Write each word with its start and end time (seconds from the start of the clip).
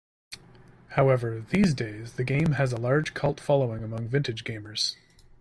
However, 0.97 1.45
these 1.51 1.75
days 1.75 2.13
the 2.13 2.23
game 2.23 2.53
has 2.53 2.73
a 2.73 2.77
large 2.77 3.13
cult 3.13 3.39
following 3.39 3.83
among 3.83 4.07
vintage 4.07 4.43
gamers. 4.43 4.95